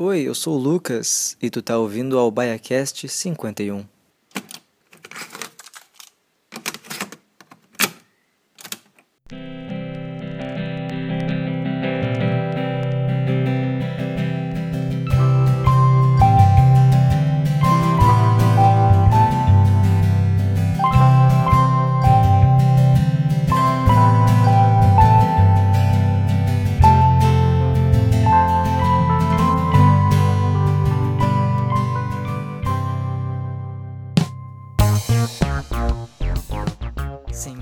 Oi, 0.00 0.20
eu 0.20 0.32
sou 0.32 0.54
o 0.54 0.58
Lucas 0.60 1.36
e 1.42 1.50
tu 1.50 1.60
tá 1.60 1.76
ouvindo 1.76 2.16
ao 2.16 2.30
BaiaCast 2.30 3.08
51. 3.08 3.84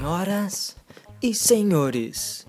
Senhoras 0.06 0.77
e 1.20 1.34
senhores, 1.34 2.46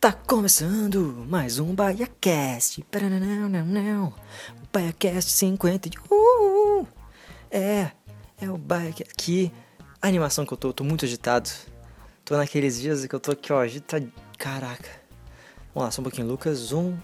tá 0.00 0.12
começando 0.12 1.24
mais 1.28 1.60
um 1.60 1.72
BaiaCast. 1.72 2.84
Não, 3.64 4.12
BaiaCast 4.72 5.30
51. 5.30 6.84
É, 7.48 7.92
é 8.40 8.50
o 8.50 8.58
BaiaCast. 8.58 9.14
Que 9.16 9.52
animação 10.02 10.44
que 10.44 10.52
eu 10.52 10.56
tô, 10.56 10.72
tô 10.72 10.82
muito 10.82 11.04
agitado. 11.04 11.48
Tô 12.24 12.36
naqueles 12.36 12.80
dias 12.80 13.06
que 13.06 13.14
eu 13.14 13.20
tô 13.20 13.30
aqui, 13.30 13.52
ó, 13.52 13.60
agitado. 13.60 14.12
Caraca. 14.36 14.90
Vamos 15.72 15.86
lá, 15.86 15.90
só 15.92 16.00
um 16.00 16.02
pouquinho, 16.02 16.26
Lucas. 16.26 16.72
Um, 16.72 16.98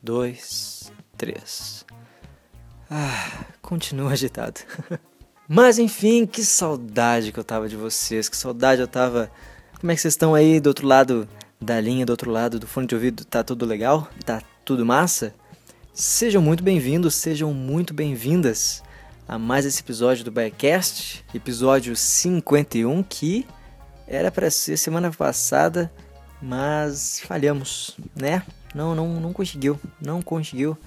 dois, 0.00 0.92
três. 1.16 1.84
Ah, 2.88 3.46
continua 3.60 4.12
agitado. 4.12 4.60
Mas 5.52 5.80
enfim, 5.80 6.26
que 6.26 6.44
saudade 6.44 7.32
que 7.32 7.40
eu 7.40 7.42
tava 7.42 7.68
de 7.68 7.74
vocês, 7.74 8.28
que 8.28 8.36
saudade 8.36 8.80
eu 8.80 8.86
tava. 8.86 9.28
Como 9.80 9.90
é 9.90 9.96
que 9.96 10.00
vocês 10.00 10.14
estão 10.14 10.32
aí 10.32 10.60
do 10.60 10.68
outro 10.68 10.86
lado 10.86 11.28
da 11.60 11.80
linha, 11.80 12.06
do 12.06 12.10
outro 12.10 12.30
lado 12.30 12.56
do 12.60 12.68
fone 12.68 12.86
de 12.86 12.94
ouvido? 12.94 13.24
Tá 13.24 13.42
tudo 13.42 13.66
legal? 13.66 14.08
Tá 14.24 14.40
tudo 14.64 14.86
massa? 14.86 15.34
Sejam 15.92 16.40
muito 16.40 16.62
bem-vindos, 16.62 17.16
sejam 17.16 17.52
muito 17.52 17.92
bem-vindas 17.92 18.80
a 19.26 19.40
mais 19.40 19.66
esse 19.66 19.80
episódio 19.80 20.24
do 20.24 20.30
Biacast, 20.30 21.24
episódio 21.34 21.96
51, 21.96 23.02
que 23.02 23.44
era 24.06 24.30
para 24.30 24.52
ser 24.52 24.76
semana 24.76 25.10
passada, 25.10 25.92
mas 26.40 27.18
falhamos, 27.26 27.96
né? 28.14 28.44
Não, 28.72 28.94
não, 28.94 29.20
não 29.20 29.32
conseguiu, 29.32 29.80
não 30.00 30.22
conseguiu 30.22 30.78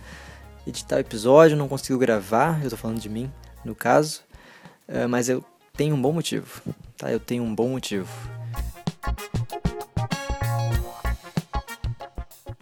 editar 0.65 0.95
o 0.95 0.99
episódio, 0.99 1.57
não 1.57 1.67
conseguiu 1.67 1.99
gravar, 1.99 2.63
eu 2.63 2.69
tô 2.69 2.77
falando 2.77 3.01
de 3.01 3.09
mim, 3.09 3.29
no 3.65 3.75
caso. 3.75 4.21
Uh, 4.87 5.07
mas 5.09 5.29
eu 5.29 5.43
tenho 5.75 5.95
um 5.95 6.01
bom 6.01 6.11
motivo, 6.11 6.61
tá? 6.97 7.11
Eu 7.11 7.19
tenho 7.19 7.43
um 7.43 7.53
bom 7.53 7.69
motivo. 7.69 8.09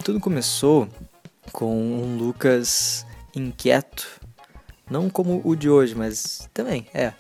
Tudo 0.04 0.20
começou 0.20 0.88
com 1.52 1.76
um 1.76 2.18
Lucas 2.18 3.06
inquieto, 3.36 4.08
não 4.90 5.10
como 5.10 5.42
o 5.44 5.56
de 5.56 5.70
hoje, 5.70 5.96
mas 5.96 6.50
também 6.54 6.88
é. 6.94 7.14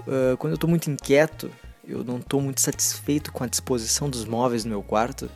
Uh, 0.00 0.36
quando 0.38 0.52
eu 0.52 0.58
tô 0.58 0.66
muito 0.66 0.90
inquieto, 0.90 1.50
eu 1.86 2.04
não 2.04 2.20
tô 2.20 2.40
muito 2.40 2.60
satisfeito 2.60 3.32
com 3.32 3.44
a 3.44 3.46
disposição 3.46 4.08
dos 4.08 4.24
móveis 4.24 4.64
no 4.64 4.70
meu 4.70 4.82
quarto, 4.82 5.30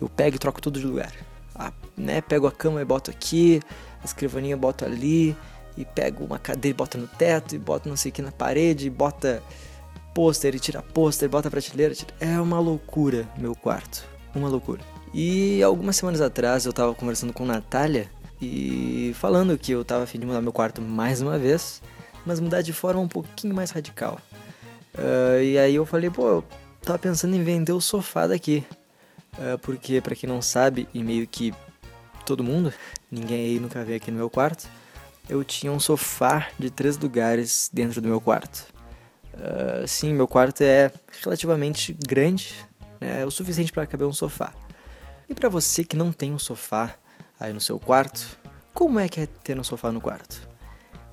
eu 0.00 0.08
pego 0.08 0.36
e 0.36 0.38
troco 0.38 0.60
tudo 0.60 0.80
de 0.80 0.86
lugar. 0.86 1.12
Ah, 1.54 1.72
né? 1.96 2.20
Pego 2.20 2.46
a 2.46 2.52
cama 2.52 2.80
e 2.80 2.84
boto 2.84 3.10
aqui, 3.10 3.60
a 4.00 4.04
escrivaninha 4.04 4.56
boto 4.56 4.84
ali, 4.84 5.36
e 5.76 5.84
pega 5.84 6.22
uma 6.22 6.38
cadeira 6.38 6.74
e 6.74 6.76
bota 6.76 6.98
no 6.98 7.06
teto, 7.06 7.54
e 7.54 7.58
bota 7.58 7.88
não 7.88 7.96
sei 7.96 8.10
o 8.10 8.14
que 8.14 8.22
na 8.22 8.32
parede, 8.32 8.86
e 8.86 8.90
bota 8.90 9.42
pôster 10.14 10.54
e 10.54 10.60
tira 10.60 10.82
pôster, 10.82 11.28
bota 11.28 11.50
prateleira. 11.50 11.94
Tira... 11.94 12.14
É 12.20 12.40
uma 12.40 12.60
loucura 12.60 13.28
meu 13.36 13.54
quarto. 13.54 14.04
Uma 14.34 14.48
loucura. 14.48 14.80
E 15.12 15.62
algumas 15.62 15.96
semanas 15.96 16.20
atrás 16.20 16.64
eu 16.64 16.72
tava 16.72 16.94
conversando 16.94 17.32
com 17.32 17.44
Natália 17.44 18.08
e 18.40 19.12
falando 19.14 19.58
que 19.58 19.72
eu 19.72 19.84
tava 19.84 20.04
afim 20.04 20.18
de 20.18 20.26
mudar 20.26 20.40
meu 20.40 20.52
quarto 20.52 20.80
mais 20.80 21.20
uma 21.20 21.38
vez, 21.38 21.82
mas 22.24 22.40
mudar 22.40 22.62
de 22.62 22.72
forma 22.72 23.00
um 23.00 23.08
pouquinho 23.08 23.54
mais 23.54 23.70
radical. 23.70 24.18
Uh, 24.94 25.42
e 25.42 25.58
aí 25.58 25.74
eu 25.74 25.86
falei, 25.86 26.10
pô, 26.10 26.28
eu 26.28 26.44
tava 26.82 26.98
pensando 26.98 27.36
em 27.36 27.42
vender 27.42 27.72
o 27.72 27.80
sofá 27.80 28.26
daqui. 28.26 28.64
Uh, 29.34 29.58
porque, 29.58 30.00
para 30.00 30.14
quem 30.14 30.28
não 30.28 30.42
sabe, 30.42 30.88
e 30.92 31.02
meio 31.02 31.26
que 31.26 31.54
todo 32.26 32.44
mundo, 32.44 32.72
ninguém 33.10 33.46
aí 33.46 33.60
nunca 33.60 33.84
veio 33.84 33.96
aqui 33.96 34.10
no 34.10 34.18
meu 34.18 34.28
quarto, 34.28 34.68
eu 35.28 35.42
tinha 35.44 35.72
um 35.72 35.80
sofá 35.80 36.48
de 36.58 36.70
três 36.70 36.98
lugares 36.98 37.70
dentro 37.72 38.00
do 38.00 38.08
meu 38.08 38.20
quarto. 38.20 38.66
Uh, 39.34 39.86
sim, 39.86 40.12
meu 40.12 40.28
quarto 40.28 40.62
é 40.62 40.92
relativamente 41.22 41.96
grande, 42.06 42.54
né, 43.00 43.22
é 43.22 43.26
o 43.26 43.30
suficiente 43.30 43.72
para 43.72 43.86
caber 43.86 44.06
um 44.06 44.12
sofá. 44.12 44.52
E 45.28 45.34
para 45.34 45.48
você 45.48 45.84
que 45.84 45.96
não 45.96 46.12
tem 46.12 46.32
um 46.32 46.38
sofá 46.38 46.94
aí 47.40 47.52
no 47.52 47.60
seu 47.60 47.78
quarto, 47.78 48.38
como 48.74 48.98
é 48.98 49.08
que 49.08 49.20
é 49.20 49.26
ter 49.26 49.58
um 49.58 49.64
sofá 49.64 49.90
no 49.90 50.00
quarto? 50.00 50.48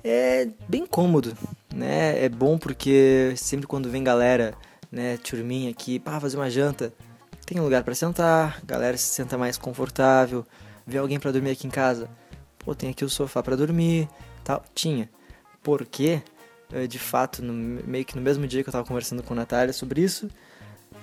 É 0.02 0.48
bem 0.68 0.86
cômodo, 0.86 1.36
né? 1.74 2.24
É 2.24 2.28
bom 2.28 2.58
porque 2.58 3.34
sempre 3.36 3.66
quando 3.66 3.90
vem 3.90 4.02
galera, 4.02 4.54
né, 4.90 5.18
turminha 5.18 5.70
aqui, 5.70 5.98
para 5.98 6.20
fazer 6.20 6.36
uma 6.36 6.50
janta, 6.50 6.92
tem 7.44 7.60
um 7.60 7.64
lugar 7.64 7.82
para 7.84 7.94
sentar, 7.94 8.60
galera 8.64 8.96
se 8.96 9.04
senta 9.04 9.36
mais 9.36 9.58
confortável, 9.58 10.46
vê 10.86 10.98
alguém 10.98 11.18
para 11.18 11.32
dormir 11.32 11.50
aqui 11.50 11.66
em 11.66 11.70
casa, 11.70 12.08
pô, 12.70 12.74
tem 12.74 12.90
aqui 12.90 13.04
o 13.04 13.10
sofá 13.10 13.42
para 13.42 13.56
dormir, 13.56 14.08
tal. 14.44 14.62
Tinha. 14.72 15.10
Porque, 15.60 16.22
eh, 16.72 16.86
de 16.86 17.00
fato, 17.00 17.42
no, 17.42 17.52
meio 17.52 18.04
que 18.04 18.14
no 18.14 18.22
mesmo 18.22 18.46
dia 18.46 18.62
que 18.62 18.68
eu 18.68 18.72
tava 18.72 18.86
conversando 18.86 19.24
com 19.24 19.34
a 19.34 19.36
Natália 19.36 19.72
sobre 19.72 20.00
isso, 20.00 20.30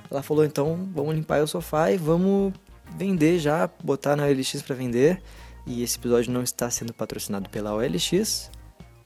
ela 0.10 0.24
falou, 0.24 0.46
então, 0.46 0.90
vamos 0.94 1.14
limpar 1.14 1.44
o 1.44 1.48
sofá 1.48 1.92
e 1.92 1.98
vamos 1.98 2.54
vender 2.96 3.40
já, 3.40 3.70
botar 3.84 4.16
na 4.16 4.24
OLX 4.26 4.62
para 4.62 4.76
vender. 4.76 5.22
E 5.66 5.84
esse 5.84 5.98
episódio 5.98 6.32
não 6.32 6.42
está 6.42 6.70
sendo 6.70 6.94
patrocinado 6.94 7.50
pela 7.50 7.76
OLX, 7.76 8.50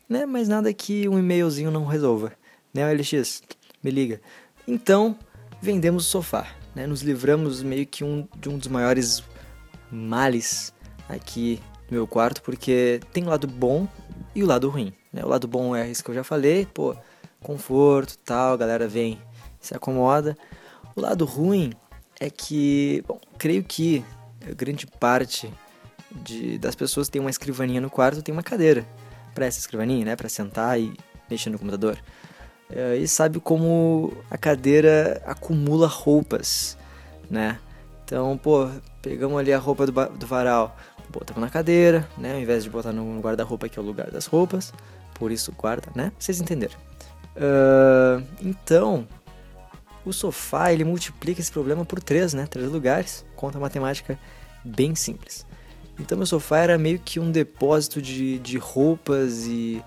né? 0.07 0.27
Mas 0.27 0.47
nada 0.47 0.71
que 0.71 1.09
um 1.09 1.17
e-mailzinho 1.17 1.71
não 1.71 1.85
resolva, 1.85 2.31
né, 2.71 2.87
OLX? 2.87 3.41
Me 3.83 3.89
liga. 3.89 4.21
Então, 4.67 5.17
vendemos 5.59 6.05
o 6.05 6.09
sofá, 6.09 6.45
né? 6.75 6.85
Nos 6.85 7.01
livramos 7.01 7.63
meio 7.63 7.87
que 7.87 8.03
um, 8.03 8.27
de 8.39 8.49
um 8.49 8.59
dos 8.59 8.67
maiores 8.67 9.23
males 9.91 10.71
aqui 11.09 11.59
meu 11.91 12.07
quarto, 12.07 12.41
porque 12.41 12.99
tem 13.11 13.25
o 13.25 13.29
lado 13.29 13.47
bom 13.47 13.87
e 14.33 14.43
o 14.43 14.47
lado 14.47 14.69
ruim. 14.69 14.93
Né? 15.11 15.23
O 15.23 15.27
lado 15.27 15.47
bom 15.47 15.75
é 15.75 15.89
isso 15.89 16.03
que 16.03 16.09
eu 16.09 16.15
já 16.15 16.23
falei, 16.23 16.65
pô, 16.65 16.95
conforto 17.41 18.17
tal, 18.19 18.53
a 18.53 18.57
galera 18.57 18.87
vem, 18.87 19.21
se 19.59 19.75
acomoda. 19.75 20.37
O 20.95 21.01
lado 21.01 21.25
ruim 21.25 21.73
é 22.19 22.29
que, 22.29 23.03
bom, 23.07 23.19
creio 23.37 23.63
que 23.63 24.03
grande 24.55 24.87
parte 24.87 25.51
de, 26.11 26.57
das 26.57 26.75
pessoas 26.75 27.09
tem 27.09 27.19
uma 27.21 27.29
escrivaninha 27.29 27.81
no 27.81 27.89
quarto, 27.89 28.21
tem 28.21 28.33
uma 28.33 28.43
cadeira 28.43 28.85
para 29.33 29.45
essa 29.45 29.59
escrivaninha, 29.59 30.05
né, 30.05 30.15
para 30.15 30.29
sentar 30.29 30.79
e 30.79 30.93
mexer 31.29 31.49
no 31.49 31.59
computador. 31.59 31.97
É, 32.69 32.95
e 32.95 33.07
sabe 33.07 33.39
como 33.39 34.13
a 34.29 34.37
cadeira 34.37 35.21
acumula 35.25 35.87
roupas, 35.87 36.77
né? 37.29 37.59
Então, 38.11 38.37
pô, 38.37 38.69
pegamos 39.01 39.39
ali 39.39 39.53
a 39.53 39.57
roupa 39.57 39.85
do, 39.85 39.93
do 39.93 40.27
varal, 40.27 40.75
botamos 41.09 41.41
na 41.41 41.49
cadeira, 41.49 42.05
né? 42.17 42.33
Ao 42.33 42.39
invés 42.41 42.61
de 42.61 42.69
botar 42.69 42.91
no 42.91 43.21
guarda-roupa, 43.21 43.69
que 43.69 43.79
é 43.79 43.81
o 43.81 43.85
lugar 43.85 44.11
das 44.11 44.25
roupas. 44.25 44.73
Por 45.13 45.31
isso, 45.31 45.53
guarda, 45.57 45.87
né? 45.95 46.11
Vocês 46.19 46.41
entenderam. 46.41 46.75
Uh, 47.37 48.21
então, 48.41 49.07
o 50.03 50.11
sofá, 50.11 50.73
ele 50.73 50.83
multiplica 50.83 51.39
esse 51.39 51.49
problema 51.49 51.85
por 51.85 52.03
três, 52.03 52.33
né? 52.33 52.45
Três 52.47 52.69
lugares. 52.69 53.23
Conta 53.33 53.57
matemática 53.57 54.19
bem 54.61 54.93
simples. 54.93 55.45
Então, 55.97 56.17
meu 56.17 56.27
sofá 56.27 56.57
era 56.57 56.77
meio 56.77 56.99
que 56.99 57.17
um 57.17 57.31
depósito 57.31 58.01
de, 58.01 58.39
de 58.39 58.57
roupas 58.57 59.45
e 59.45 59.81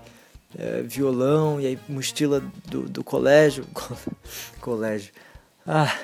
uh, 0.55 0.83
violão 0.83 1.61
e 1.61 1.67
aí 1.67 1.79
mochila 1.87 2.41
do, 2.67 2.89
do 2.89 3.03
colégio. 3.03 3.67
colégio. 4.59 5.13
Ah, 5.63 5.95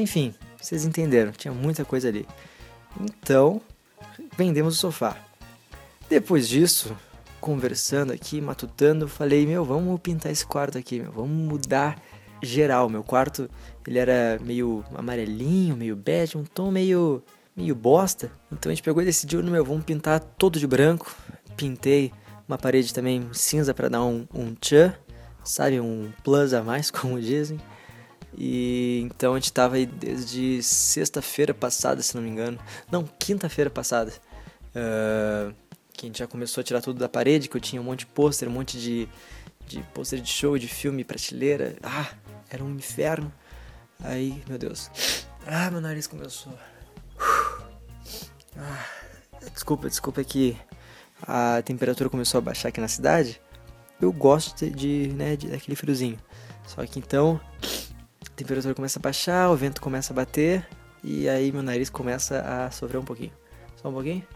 enfim, 0.00 0.34
vocês 0.60 0.84
entenderam. 0.84 1.32
Tinha 1.32 1.52
muita 1.52 1.84
coisa 1.84 2.08
ali. 2.08 2.26
Então, 3.00 3.60
vendemos 4.36 4.74
o 4.74 4.78
sofá. 4.78 5.16
Depois 6.08 6.48
disso, 6.48 6.96
conversando 7.40 8.12
aqui, 8.12 8.40
matutando, 8.40 9.08
falei, 9.08 9.46
meu, 9.46 9.64
vamos 9.64 9.98
pintar 10.00 10.32
esse 10.32 10.44
quarto 10.44 10.76
aqui, 10.76 11.00
meu, 11.00 11.12
vamos 11.12 11.30
mudar 11.30 12.00
geral. 12.42 12.88
Meu 12.88 13.02
quarto, 13.02 13.48
ele 13.86 13.98
era 13.98 14.38
meio 14.42 14.84
amarelinho, 14.94 15.76
meio 15.76 15.96
bege, 15.96 16.36
um 16.36 16.44
tom 16.44 16.70
meio 16.70 17.22
meio 17.56 17.74
bosta. 17.74 18.30
Então 18.50 18.70
a 18.70 18.74
gente 18.74 18.82
pegou 18.82 19.02
e 19.02 19.06
decidiu, 19.06 19.42
meu, 19.42 19.64
vamos 19.64 19.84
pintar 19.84 20.20
todo 20.20 20.58
de 20.58 20.66
branco. 20.66 21.14
Pintei 21.56 22.12
uma 22.48 22.58
parede 22.58 22.92
também 22.92 23.28
cinza 23.32 23.74
para 23.74 23.88
dar 23.88 24.02
um, 24.02 24.26
um 24.34 24.54
tchan, 24.54 24.94
sabe, 25.44 25.80
um 25.80 26.10
plus 26.24 26.52
a 26.54 26.62
mais, 26.62 26.90
como 26.90 27.20
dizem. 27.20 27.60
E 28.36 29.00
então 29.04 29.34
a 29.34 29.38
gente 29.38 29.52
tava 29.52 29.76
aí 29.76 29.86
desde 29.86 30.62
sexta-feira 30.62 31.52
passada, 31.52 32.02
se 32.02 32.14
não 32.14 32.22
me 32.22 32.30
engano. 32.30 32.58
Não, 32.90 33.04
quinta-feira 33.18 33.70
passada. 33.70 34.12
Uh, 34.70 35.54
que 35.92 36.06
a 36.06 36.08
gente 36.08 36.18
já 36.18 36.26
começou 36.26 36.60
a 36.60 36.64
tirar 36.64 36.80
tudo 36.80 36.98
da 36.98 37.08
parede, 37.08 37.48
que 37.48 37.56
eu 37.56 37.60
tinha 37.60 37.80
um 37.80 37.84
monte 37.84 38.00
de 38.00 38.06
pôster, 38.06 38.48
um 38.48 38.52
monte 38.52 38.78
de, 38.78 39.08
de 39.66 39.82
pôster 39.94 40.20
de 40.20 40.30
show, 40.30 40.56
de 40.56 40.68
filme, 40.68 41.04
prateleira. 41.04 41.76
Ah, 41.82 42.08
era 42.48 42.64
um 42.64 42.74
inferno. 42.74 43.32
Aí, 44.02 44.42
meu 44.48 44.58
Deus. 44.58 44.90
Ah, 45.46 45.70
meu 45.70 45.80
nariz 45.80 46.06
começou. 46.06 46.52
Ah, 48.56 48.86
desculpa, 49.52 49.88
desculpa 49.88 50.24
que 50.24 50.56
a 51.22 51.62
temperatura 51.62 52.08
começou 52.08 52.38
a 52.38 52.40
baixar 52.40 52.68
aqui 52.68 52.80
na 52.80 52.88
cidade. 52.88 53.40
Eu 54.00 54.12
gosto 54.12 54.56
de, 54.56 54.70
de, 54.70 55.08
né, 55.14 55.36
de 55.36 55.48
daquele 55.48 55.76
friozinho. 55.76 56.18
Só 56.66 56.84
que 56.86 56.98
então 56.98 57.40
temperatura 58.40 58.74
começa 58.74 58.98
a 58.98 59.02
baixar, 59.02 59.50
o 59.50 59.56
vento 59.56 59.80
começa 59.80 60.12
a 60.12 60.16
bater 60.16 60.66
e 61.04 61.28
aí 61.28 61.52
meu 61.52 61.62
nariz 61.62 61.90
começa 61.90 62.40
a 62.40 62.70
sofrer 62.70 62.98
um 62.98 63.04
pouquinho. 63.04 63.32
Só 63.76 63.88
um 63.88 63.92
pouquinho? 63.92 64.26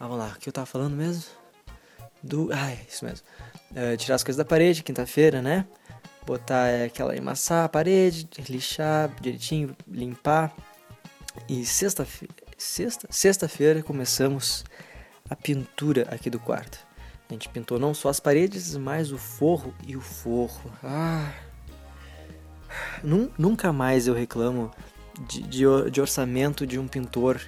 Vamos 0.00 0.18
lá, 0.18 0.28
o 0.28 0.38
que 0.38 0.48
eu 0.48 0.52
tava 0.52 0.66
falando 0.66 0.94
mesmo? 0.94 1.24
Do. 2.22 2.50
Ah, 2.52 2.70
é 2.70 2.86
isso 2.88 3.04
mesmo. 3.04 3.26
É, 3.74 3.96
tirar 3.96 4.14
as 4.14 4.24
coisas 4.24 4.38
da 4.38 4.44
parede, 4.44 4.82
quinta-feira, 4.82 5.42
né? 5.42 5.66
Botar 6.26 6.68
é, 6.68 6.84
aquela. 6.84 7.16
amassar 7.16 7.64
a 7.64 7.68
parede, 7.68 8.28
lixar 8.48 9.10
direitinho, 9.20 9.76
limpar. 9.86 10.54
E 11.48 11.64
sexta-feira. 11.64 12.34
Sexta? 12.56 13.06
Sexta-feira 13.10 13.82
começamos 13.82 14.64
a 15.28 15.36
pintura 15.36 16.08
aqui 16.10 16.30
do 16.30 16.40
quarto. 16.40 16.78
A 17.28 17.32
gente 17.32 17.48
pintou 17.48 17.78
não 17.78 17.92
só 17.92 18.08
as 18.08 18.18
paredes, 18.18 18.76
mas 18.76 19.12
o 19.12 19.18
forro 19.18 19.74
e 19.86 19.96
o 19.96 20.00
forro. 20.00 20.72
Ah! 20.82 21.47
Nunca 23.38 23.72
mais 23.72 24.06
eu 24.06 24.14
reclamo 24.14 24.70
de, 25.28 25.42
de, 25.42 25.90
de 25.90 26.00
orçamento 26.00 26.66
de 26.66 26.78
um 26.78 26.86
pintor. 26.86 27.40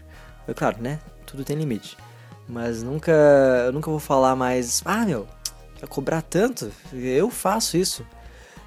É 0.46 0.54
claro, 0.54 0.80
né? 0.80 0.98
Tudo 1.26 1.44
tem 1.44 1.56
limite. 1.56 1.96
Mas 2.48 2.82
nunca, 2.82 3.12
eu 3.66 3.72
nunca 3.72 3.90
vou 3.90 4.00
falar 4.00 4.34
mais, 4.34 4.82
ah, 4.84 5.04
meu, 5.04 5.26
vai 5.78 5.88
cobrar 5.88 6.22
tanto? 6.22 6.72
Eu 6.92 7.30
faço 7.30 7.76
isso. 7.76 8.04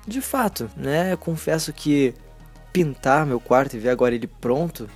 De 0.07 0.21
fato, 0.21 0.69
né? 0.75 1.13
Eu 1.13 1.17
confesso 1.17 1.73
que 1.73 2.13
pintar 2.71 3.25
meu 3.25 3.39
quarto 3.39 3.75
e 3.75 3.79
ver 3.79 3.89
agora 3.89 4.15
ele 4.15 4.27
pronto 4.27 4.89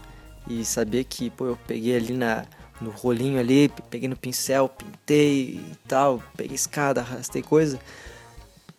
e 0.50 0.66
saber 0.66 1.04
que, 1.04 1.30
pô, 1.30 1.46
eu 1.46 1.58
peguei 1.68 1.96
ali 1.96 2.14
na, 2.14 2.46
no 2.82 2.90
rolinho 2.90 3.40
ali, 3.40 3.72
peguei 3.90 4.08
no 4.08 4.16
pincel, 4.16 4.70
pintei 4.70 5.56
e 5.56 5.76
tal, 5.88 6.22
peguei 6.36 6.56
escada, 6.56 7.02
arrastei 7.02 7.42
coisa, 7.42 7.80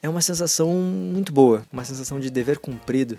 é 0.03 0.09
uma 0.09 0.21
sensação 0.21 0.73
muito 0.73 1.33
boa, 1.33 1.65
uma 1.73 1.85
sensação 1.85 2.21
de 2.21 2.31
dever 2.31 2.59
cumprido. 2.59 3.19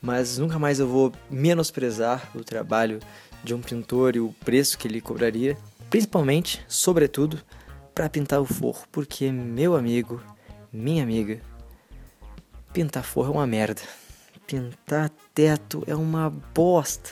Mas 0.00 0.38
nunca 0.38 0.58
mais 0.58 0.80
eu 0.80 0.88
vou 0.88 1.12
menosprezar 1.30 2.30
o 2.34 2.42
trabalho 2.42 2.98
de 3.44 3.54
um 3.54 3.60
pintor 3.60 4.16
e 4.16 4.20
o 4.20 4.34
preço 4.44 4.76
que 4.76 4.88
ele 4.88 5.00
cobraria 5.00 5.56
principalmente, 5.92 6.64
sobretudo, 6.66 7.38
para 7.94 8.08
pintar 8.08 8.40
o 8.40 8.46
forro, 8.46 8.86
porque 8.90 9.30
meu 9.30 9.76
amigo, 9.76 10.22
minha 10.72 11.02
amiga, 11.02 11.38
pintar 12.72 13.04
forro 13.04 13.28
é 13.28 13.36
uma 13.36 13.46
merda. 13.46 13.82
Pintar 14.46 15.10
teto 15.34 15.84
é 15.86 15.94
uma 15.94 16.30
bosta. 16.30 17.10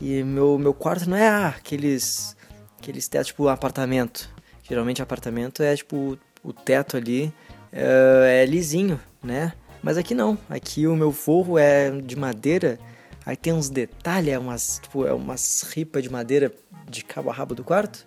E 0.00 0.22
meu, 0.22 0.58
meu 0.58 0.72
quarto 0.72 1.06
não 1.06 1.18
é 1.18 1.28
ah, 1.28 1.48
aqueles 1.48 2.34
aqueles 2.78 3.06
tetos 3.08 3.26
tipo 3.26 3.46
apartamento. 3.48 4.26
Geralmente 4.62 5.02
apartamento 5.02 5.62
é 5.62 5.76
tipo 5.76 6.18
o 6.42 6.50
teto 6.50 6.96
ali 6.96 7.30
é, 7.72 8.42
é 8.42 8.46
lisinho, 8.46 9.00
né? 9.22 9.52
Mas 9.82 9.96
aqui 9.96 10.14
não. 10.14 10.38
Aqui 10.48 10.86
o 10.86 10.94
meu 10.94 11.10
forro 11.10 11.58
é 11.58 11.90
de 11.90 12.14
madeira. 12.14 12.78
Aí 13.24 13.36
tem 13.36 13.52
uns 13.52 13.68
detalhes, 13.68 14.34
é 14.34 14.38
umas, 14.38 14.80
tipo, 14.82 15.06
é 15.06 15.12
umas 15.12 15.62
ripas 15.72 16.02
de 16.02 16.10
madeira 16.10 16.52
de 16.88 17.04
cabo 17.04 17.30
a 17.30 17.32
rabo 17.32 17.54
do 17.54 17.64
quarto. 17.64 18.06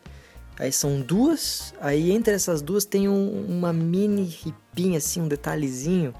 Aí 0.58 0.72
são 0.72 1.02
duas, 1.02 1.74
aí 1.82 2.12
entre 2.12 2.34
essas 2.34 2.62
duas 2.62 2.86
tem 2.86 3.10
um, 3.10 3.46
uma 3.46 3.74
mini 3.74 4.24
ripinha 4.24 5.00
assim, 5.00 5.22
um 5.22 5.28
detalhezinho, 5.28 6.14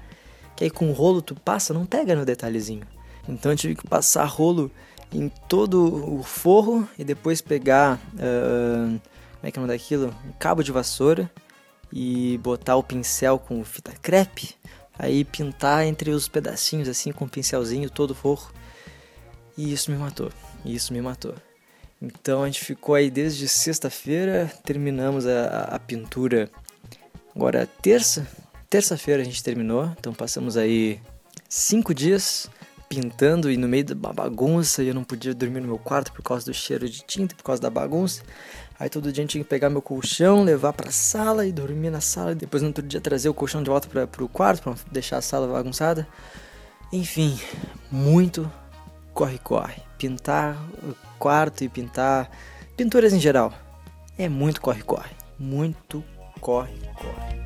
que 0.54 0.64
aí 0.64 0.70
com 0.70 0.92
rolo 0.92 1.22
tu 1.22 1.34
passa, 1.34 1.72
não 1.72 1.86
pega 1.86 2.14
no 2.14 2.24
detalhezinho. 2.24 2.82
Então 3.26 3.52
eu 3.52 3.56
tive 3.56 3.74
que 3.74 3.88
passar 3.88 4.24
rolo 4.26 4.70
em 5.10 5.30
todo 5.48 6.18
o 6.18 6.22
forro 6.22 6.86
e 6.98 7.04
depois 7.04 7.40
pegar, 7.40 7.98
uh, 8.14 9.00
como 9.36 9.42
é 9.42 9.50
que 9.50 9.58
é 9.58 9.60
o 9.62 9.66
nome 9.66 9.78
daquilo? 9.78 10.14
Um 10.28 10.32
cabo 10.38 10.62
de 10.62 10.70
vassoura 10.70 11.30
e 11.92 12.38
botar 12.38 12.76
o 12.76 12.82
pincel 12.82 13.38
com 13.38 13.64
fita 13.64 13.92
crepe, 14.02 14.54
aí 14.98 15.24
pintar 15.24 15.84
entre 15.84 16.10
os 16.10 16.28
pedacinhos 16.28 16.88
assim 16.88 17.12
com 17.12 17.24
o 17.24 17.28
pincelzinho 17.28 17.90
todo 17.90 18.14
forro. 18.14 18.52
E 19.56 19.72
isso 19.72 19.90
me 19.90 19.96
matou, 19.96 20.30
isso 20.64 20.92
me 20.92 21.00
matou. 21.00 21.34
Então 22.00 22.42
a 22.42 22.46
gente 22.46 22.62
ficou 22.62 22.94
aí 22.94 23.10
desde 23.10 23.48
sexta-feira, 23.48 24.52
terminamos 24.64 25.26
a, 25.26 25.62
a, 25.72 25.78
pintura 25.78 26.50
agora 27.34 27.66
terça, 27.80 28.26
terça-feira 28.68 29.22
a 29.22 29.24
gente 29.24 29.42
terminou, 29.42 29.90
então 29.98 30.12
passamos 30.12 30.58
aí 30.58 31.00
cinco 31.48 31.94
dias 31.94 32.50
pintando 32.88 33.50
e 33.50 33.56
no 33.56 33.66
meio 33.66 33.84
da 33.84 34.12
bagunça 34.12 34.82
eu 34.82 34.94
não 34.94 35.02
podia 35.02 35.34
dormir 35.34 35.60
no 35.60 35.68
meu 35.68 35.78
quarto 35.78 36.12
por 36.12 36.22
causa 36.22 36.44
do 36.44 36.54
cheiro 36.54 36.88
de 36.88 37.02
tinta, 37.02 37.34
por 37.34 37.44
causa 37.44 37.62
da 37.62 37.70
bagunça. 37.70 38.22
Aí 38.78 38.90
todo 38.90 39.10
dia 39.10 39.22
a 39.22 39.24
gente 39.24 39.32
tinha 39.32 39.44
que 39.44 39.48
pegar 39.48 39.70
meu 39.70 39.80
colchão, 39.80 40.42
levar 40.42 40.72
pra 40.72 40.90
sala 40.90 41.46
e 41.46 41.52
dormir 41.52 41.90
na 41.90 42.00
sala. 42.00 42.34
Depois 42.34 42.62
no 42.62 42.68
outro 42.68 42.86
dia 42.86 43.00
trazer 43.00 43.28
o 43.28 43.34
colchão 43.34 43.62
de 43.62 43.70
volta 43.70 43.88
para 43.88 44.06
pro 44.06 44.28
quarto 44.28 44.62
pra 44.62 44.74
deixar 44.92 45.18
a 45.18 45.22
sala 45.22 45.50
bagunçada. 45.50 46.06
Enfim, 46.92 47.38
muito 47.90 48.50
corre-corre. 49.14 49.82
Pintar 49.96 50.56
o 50.82 50.94
quarto 51.18 51.64
e 51.64 51.68
pintar 51.68 52.30
pinturas 52.76 53.14
em 53.14 53.20
geral. 53.20 53.52
É 54.18 54.28
muito 54.28 54.60
corre-corre. 54.60 55.10
Muito 55.38 56.04
corre-corre. 56.40 57.45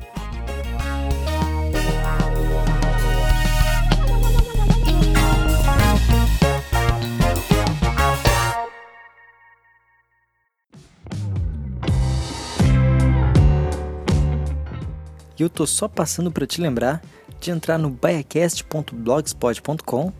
E 15.41 15.43
eu 15.43 15.49
tô 15.49 15.65
só 15.65 15.87
passando 15.87 16.31
para 16.31 16.45
te 16.45 16.61
lembrar 16.61 17.01
de 17.39 17.49
entrar 17.49 17.79
no 17.79 17.89
baiacast.blogspot.com 17.89 20.13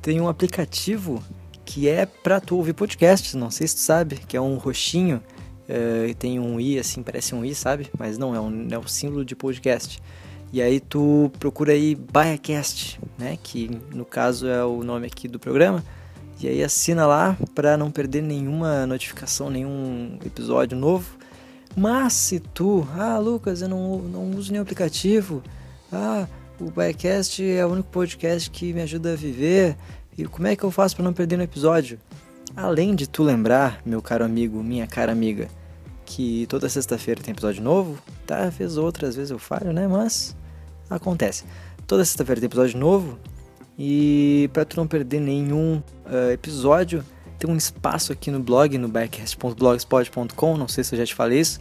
tem 0.01 0.19
um 0.19 0.27
aplicativo 0.27 1.23
que 1.65 1.87
é 1.89 2.05
pra 2.05 2.39
tu 2.39 2.55
ouvir 2.55 2.73
podcasts, 2.73 3.33
não 3.33 3.49
sei 3.49 3.67
se 3.67 3.75
tu 3.75 3.81
sabe, 3.81 4.17
que 4.27 4.37
é 4.37 4.41
um 4.41 4.57
roxinho, 4.57 5.21
uh, 5.69 6.13
tem 6.15 6.39
um 6.39 6.59
i 6.59 6.77
assim, 6.77 7.01
parece 7.01 7.33
um 7.33 7.43
i, 7.43 7.55
sabe? 7.55 7.89
Mas 7.97 8.17
não, 8.17 8.35
é 8.35 8.39
um, 8.39 8.67
é 8.71 8.77
um 8.77 8.87
símbolo 8.87 9.25
de 9.25 9.35
podcast. 9.35 9.99
E 10.51 10.61
aí 10.61 10.79
tu 10.79 11.29
procura 11.39 11.73
aí 11.73 11.93
BaiaCast, 11.93 12.99
né, 13.17 13.37
que 13.41 13.69
no 13.93 14.05
caso 14.05 14.47
é 14.47 14.63
o 14.63 14.83
nome 14.83 15.07
aqui 15.07 15.27
do 15.27 15.39
programa, 15.39 15.83
e 16.39 16.47
aí 16.47 16.63
assina 16.63 17.05
lá 17.05 17.37
para 17.55 17.75
não 17.77 17.89
perder 17.89 18.21
nenhuma 18.21 18.85
notificação, 18.85 19.49
nenhum 19.49 20.19
episódio 20.25 20.77
novo. 20.77 21.17
Mas 21.75 22.13
se 22.13 22.39
tu, 22.39 22.87
ah 22.97 23.17
Lucas, 23.17 23.61
eu 23.61 23.69
não, 23.69 23.99
não 23.99 24.31
uso 24.31 24.51
nenhum 24.51 24.63
aplicativo, 24.63 25.43
ah, 25.91 26.27
o 26.59 26.71
Biacast 26.71 27.43
é 27.43 27.65
o 27.65 27.69
único 27.69 27.89
podcast 27.89 28.49
que 28.49 28.73
me 28.73 28.81
ajuda 28.81 29.13
a 29.13 29.15
viver, 29.15 29.77
e 30.17 30.25
como 30.25 30.47
é 30.47 30.55
que 30.55 30.63
eu 30.63 30.71
faço 30.71 30.95
para 30.95 31.05
não 31.05 31.13
perder 31.13 31.37
um 31.37 31.43
episódio? 31.43 31.99
Além 32.55 32.95
de 32.95 33.07
tu 33.07 33.21
lembrar, 33.23 33.81
meu 33.85 34.01
caro 34.01 34.25
amigo, 34.25 34.63
minha 34.63 34.87
cara 34.87 35.11
amiga, 35.11 35.47
que 36.05 36.47
toda 36.47 36.67
sexta-feira 36.67 37.21
tem 37.21 37.31
episódio 37.31 37.61
novo, 37.61 38.01
tá? 38.25 38.49
Vez 38.49 38.77
outras 38.77 39.15
vezes 39.15 39.29
eu 39.29 39.37
falho, 39.37 39.71
né? 39.71 39.87
Mas 39.87 40.35
acontece. 40.89 41.43
Toda 41.85 42.03
sexta-feira 42.03 42.41
tem 42.41 42.47
episódio 42.47 42.79
novo, 42.79 43.19
e 43.77 44.49
para 44.53 44.65
tu 44.65 44.77
não 44.77 44.87
perder 44.87 45.19
nenhum 45.19 45.81
uh, 46.05 46.31
episódio, 46.31 47.03
tem 47.37 47.49
um 47.49 47.55
espaço 47.55 48.11
aqui 48.11 48.31
no 48.31 48.39
blog, 48.39 48.77
no 48.77 48.87
backcast.blogspot.com, 48.87 50.57
não 50.57 50.67
sei 50.67 50.83
se 50.83 50.95
eu 50.95 50.99
já 50.99 51.05
te 51.05 51.13
falei 51.13 51.39
isso, 51.39 51.59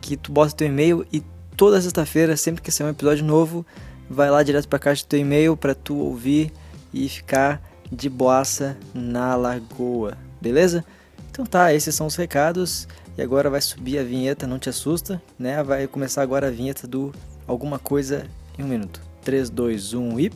que 0.00 0.16
tu 0.16 0.30
bota 0.30 0.54
teu 0.54 0.66
e-mail 0.66 1.06
e 1.12 1.22
toda 1.56 1.80
sexta-feira, 1.80 2.36
sempre 2.36 2.60
que 2.62 2.70
sair 2.70 2.86
um 2.86 2.90
episódio 2.90 3.24
novo, 3.24 3.64
vai 4.08 4.30
lá 4.30 4.42
direto 4.42 4.68
para 4.68 4.76
a 4.76 4.80
caixa 4.80 5.04
do 5.04 5.08
teu 5.08 5.18
e-mail 5.18 5.56
para 5.56 5.74
tu 5.74 5.96
ouvir 5.96 6.52
e 6.92 7.08
ficar 7.08 7.62
de 7.90 8.08
boaça 8.10 8.76
na 8.92 9.34
lagoa, 9.34 10.18
beleza? 10.40 10.84
Então 11.30 11.46
tá, 11.46 11.72
esses 11.72 11.94
são 11.94 12.06
os 12.06 12.16
recados 12.16 12.86
e 13.16 13.22
agora 13.22 13.48
vai 13.48 13.60
subir 13.60 13.98
a 13.98 14.04
vinheta, 14.04 14.46
não 14.46 14.58
te 14.58 14.68
assusta, 14.68 15.22
né? 15.38 15.62
Vai 15.62 15.86
começar 15.86 16.22
agora 16.22 16.48
a 16.48 16.50
vinheta 16.50 16.86
do 16.86 17.12
Alguma 17.46 17.78
Coisa 17.78 18.26
em 18.58 18.62
um 18.62 18.68
Minuto. 18.68 19.00
3, 19.22 19.50
2, 19.50 19.94
1 19.94 20.20
e. 20.20 20.32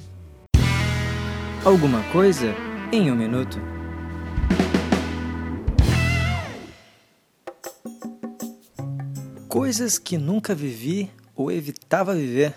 Alguma 1.69 2.03
Coisa 2.05 2.55
em 2.91 3.13
um 3.13 3.15
Minuto. 3.15 3.61
Coisas 9.47 9.99
que 9.99 10.17
nunca 10.17 10.55
vivi 10.55 11.11
ou 11.37 11.53
evitava 11.53 12.15
viver. 12.15 12.55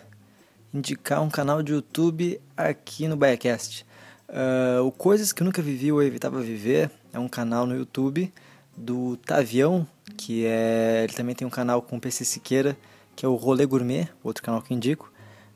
Indicar 0.73 1.21
um 1.21 1.29
canal 1.29 1.61
de 1.61 1.73
YouTube 1.73 2.39
aqui 2.55 3.05
no 3.09 3.17
Biacast. 3.17 3.85
Uh, 4.29 4.85
o 4.85 4.93
Coisas 4.93 5.33
que 5.33 5.43
nunca 5.43 5.61
vivi 5.61 5.91
ou 5.91 6.01
evitava 6.01 6.39
viver 6.39 6.89
é 7.11 7.19
um 7.19 7.27
canal 7.27 7.65
no 7.65 7.75
YouTube 7.75 8.31
do 8.77 9.17
Tavião, 9.17 9.85
que 10.15 10.45
é. 10.45 11.01
Ele 11.03 11.11
também 11.11 11.35
tem 11.35 11.45
um 11.45 11.51
canal 11.51 11.81
com 11.81 11.97
o 11.97 11.99
PC 11.99 12.23
Siqueira, 12.23 12.77
que 13.13 13.25
é 13.25 13.27
o 13.27 13.35
Rolê 13.35 13.65
Gourmet, 13.65 14.07
outro 14.23 14.41
canal 14.41 14.61
que 14.61 14.73
indico. 14.73 15.11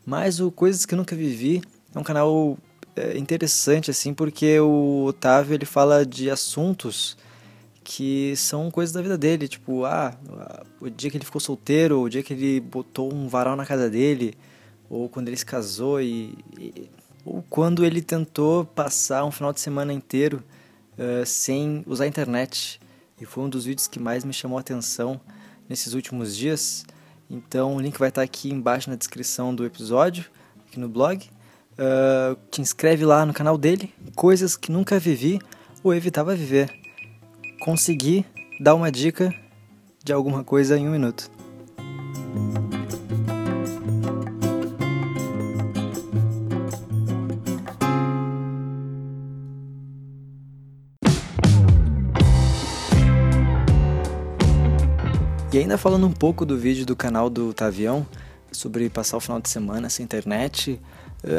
Mas 0.06 0.42
o 0.42 0.52
Coisas 0.52 0.86
que 0.86 0.94
nunca 0.94 1.16
vivi 1.16 1.64
é 1.96 1.98
um 1.98 2.04
canal 2.04 2.58
é, 2.96 3.18
interessante, 3.18 3.92
assim, 3.92 4.14
porque 4.14 4.60
o 4.60 5.06
Otávio 5.06 5.54
ele 5.54 5.66
fala 5.66 6.06
de 6.06 6.30
assuntos 6.30 7.18
que 7.84 8.36
são 8.36 8.72
coisas 8.72 8.94
da 8.94 9.02
vida 9.02 9.18
dele, 9.18 9.48
tipo, 9.48 9.86
ah, 9.86 10.18
o 10.82 10.90
dia 10.90 11.12
que 11.12 11.18
ele 11.18 11.25
ficou 11.25 11.40
solteiro, 11.40 12.02
o 12.02 12.10
dia 12.10 12.24
que 12.24 12.34
ele 12.34 12.60
botou 12.60 13.14
um 13.14 13.28
varal 13.28 13.56
na 13.56 13.66
casa 13.66 13.90
dele, 13.90 14.36
ou 14.90 15.08
quando 15.08 15.28
ele 15.28 15.38
se 15.38 15.46
casou 15.46 16.02
e, 16.02 16.36
e 16.60 16.90
ou 17.25 17.44
quando 17.50 17.84
ele 17.84 18.02
tentou 18.02 18.66
passar 18.66 19.25
um 19.25 19.32
final 19.32 19.52
de 19.52 19.60
semana 19.60 19.92
inteiro 19.92 20.44
uh, 20.94 21.25
sem 21.25 21.84
usar 21.88 22.04
a 22.04 22.08
internet. 22.08 22.80
E 23.20 23.25
foi 23.25 23.44
um 23.44 23.50
dos 23.50 23.66
vídeos 23.66 23.88
que 23.88 24.00
mais 24.00 24.24
me 24.24 24.32
chamou 24.32 24.58
a 24.60 24.62
atenção 24.62 25.20
nesses 25.68 25.94
últimos 25.94 26.38
dias. 26.38 26.86
Então 27.30 27.75
o 27.75 27.82
link 27.82 27.98
vai 27.98 28.10
estar 28.10 28.22
aqui 28.22 28.52
embaixo 28.52 28.90
na 28.90 28.96
descrição 28.96 29.56
do 29.56 29.66
episódio, 29.66 30.25
aqui 30.68 30.80
no 30.80 30.88
blog. 30.88 31.28
Uh, 31.77 32.38
te 32.50 32.62
inscreve 32.62 33.03
lá 33.03 33.25
no 33.25 33.34
canal 33.34 33.58
dele, 33.58 33.94
coisas 34.15 34.55
que 34.55 34.72
nunca 34.72 34.98
vivi 34.98 35.39
ou 35.84 35.94
evitava 35.94 36.34
viver 36.36 36.86
conseguir 37.65 38.25
dar 38.60 38.75
uma 38.75 38.91
dica 38.91 39.34
de 40.03 40.13
alguma 40.13 40.44
coisa 40.44 40.77
em 40.77 40.88
um 40.88 40.91
minuto. 40.91 41.32
E 55.51 55.58
ainda 55.58 55.77
falando 55.77 56.05
um 56.05 56.12
pouco 56.12 56.46
do 56.46 56.58
vídeo 56.58 56.86
do 56.86 56.96
canal 56.96 57.29
do 57.29 57.53
Tavião, 57.53 58.05
sobre 58.51 58.89
passar 58.89 59.17
o 59.17 59.20
final 59.20 59.39
de 59.39 59.50
semana 59.50 59.89
sem 59.89 60.03
internet, 60.03 60.79